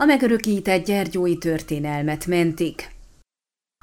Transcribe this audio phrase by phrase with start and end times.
[0.00, 2.99] a megörökített gyergyói történelmet mentik.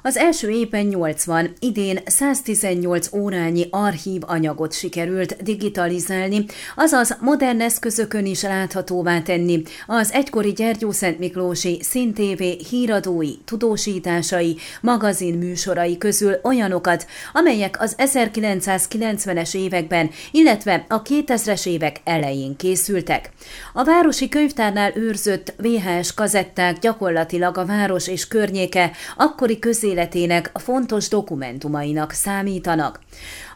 [0.02, 6.44] Az első éppen 80, idén 118 órányi archív anyagot sikerült digitalizálni,
[6.76, 15.34] azaz modern eszközökön is láthatóvá tenni az egykori Gyergyó Szent Miklósi színtévé híradói, tudósításai, magazin
[15.34, 23.30] műsorai közül olyanokat, amelyek az 1990-es években, illetve a 2000-es évek elején készültek.
[23.72, 31.08] A Városi Könyvtárnál őrzött VHS kazetták gyakorlatilag a város és környéke akkori közé életének fontos
[31.08, 33.00] dokumentumainak számítanak.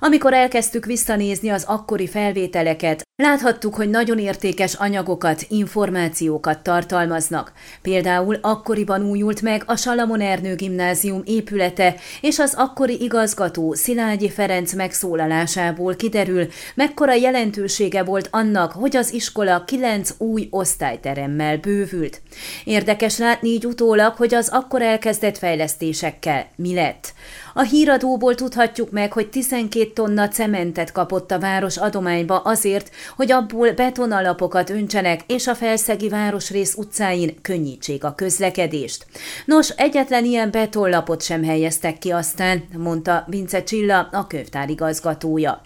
[0.01, 7.53] Amikor elkezdtük visszanézni az akkori felvételeket, láthattuk, hogy nagyon értékes anyagokat, információkat tartalmaznak.
[7.83, 14.73] Például akkoriban újult meg a Salamon Ernő gimnázium épülete, és az akkori igazgató Szilágyi Ferenc
[14.73, 22.21] megszólalásából kiderül, mekkora jelentősége volt annak, hogy az iskola kilenc új osztályteremmel bővült.
[22.65, 27.13] Érdekes látni így utólag, hogy az akkor elkezdett fejlesztésekkel mi lett.
[27.55, 33.73] A híradóból tudhatjuk meg, hogy 12 tonna cementet kapott a város adományba azért, hogy abból
[33.73, 39.07] betonalapokat öntsenek, és a Felszegi Városrész utcáin könnyítsék a közlekedést.
[39.45, 45.61] Nos, egyetlen ilyen betonlapot sem helyeztek ki aztán, mondta Vince Csilla, a könyvtárigazgatója.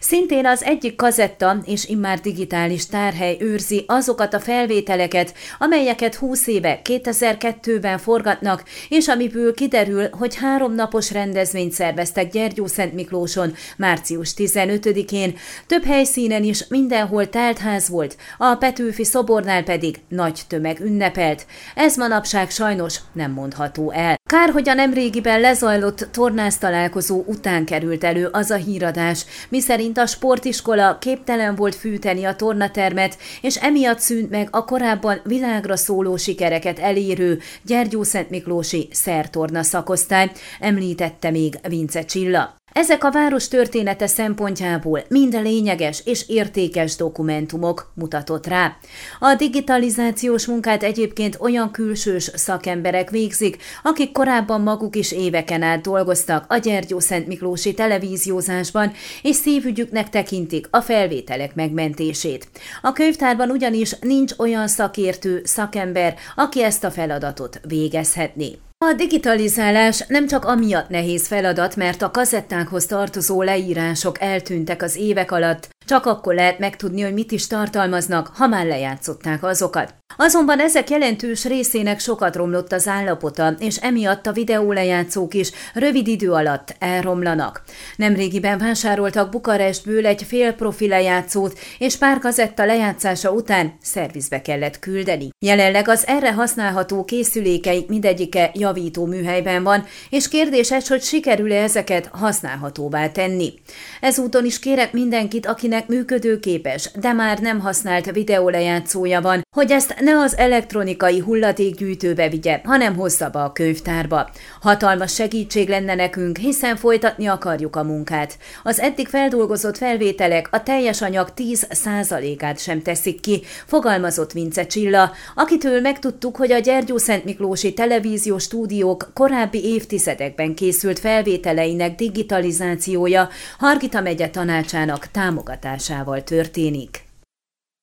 [0.00, 6.80] Szintén az egyik kazetta és immár digitális tárhely őrzi azokat a felvételeket, amelyeket 20 éve
[6.84, 14.34] 2002-ben forgatnak, és amiből kiderül, hogy három napos rend rendezvényt szerveztek Gyergyó Szent Miklóson március
[14.36, 15.36] 15-én,
[15.66, 21.46] több helyszínen is mindenhol teltház volt, a Petőfi szobornál pedig nagy tömeg ünnepelt.
[21.74, 24.19] Ez manapság sajnos nem mondható el.
[24.30, 30.06] Kár, hogy a nemrégiben lezajlott tornász találkozó után került elő az a híradás, miszerint a
[30.06, 36.78] sportiskola képtelen volt fűteni a tornatermet, és emiatt szűnt meg a korábban világra szóló sikereket
[36.78, 38.44] elérő Gyergyó Szent
[38.90, 42.59] szertorna szakosztály, említette még Vince Csilla.
[42.72, 48.76] Ezek a város története szempontjából mind lényeges és értékes dokumentumok mutatott rá.
[49.18, 56.44] A digitalizációs munkát egyébként olyan külsős szakemberek végzik, akik korábban maguk is éveken át dolgoztak
[56.48, 58.92] a Gyergyó Szent Miklósi televíziózásban,
[59.22, 62.48] és szívügyüknek tekintik a felvételek megmentését.
[62.82, 68.58] A könyvtárban ugyanis nincs olyan szakértő szakember, aki ezt a feladatot végezhetné.
[68.84, 75.32] A digitalizálás nem csak amiatt nehéz feladat, mert a kazettákhoz tartozó leírások eltűntek az évek
[75.32, 79.99] alatt, csak akkor lehet megtudni, hogy mit is tartalmaznak, ha már lejátszották azokat.
[80.16, 86.32] Azonban ezek jelentős részének sokat romlott az állapota, és emiatt a videólejátszók is rövid idő
[86.32, 87.62] alatt elromlanak.
[87.96, 95.28] Nemrégiben vásároltak Bukarestből egy fél profi lejátszót, és pár kazetta lejátszása után szervizbe kellett küldeni.
[95.38, 103.08] Jelenleg az erre használható készülékeik mindegyike javító műhelyben van, és kérdéses, hogy sikerül-e ezeket használhatóvá
[103.08, 103.52] tenni.
[104.00, 110.09] Ezúton is kérek mindenkit, akinek működőképes, de már nem használt videólejátszója van, hogy ezt ne
[110.18, 114.30] az elektronikai hulladékgyűjtőbe vigye, hanem hozza be a könyvtárba.
[114.60, 118.38] Hatalmas segítség lenne nekünk, hiszen folytatni akarjuk a munkát.
[118.62, 125.80] Az eddig feldolgozott felvételek a teljes anyag 10%-át sem teszik ki, fogalmazott Vince Csilla, akitől
[125.80, 133.28] megtudtuk, hogy a Gyergyó Szent Miklósi televíziós stúdiók korábbi évtizedekben készült felvételeinek digitalizációja
[133.58, 137.08] Hargita megye tanácsának támogatásával történik.